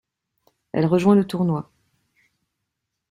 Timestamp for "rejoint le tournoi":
0.87-1.69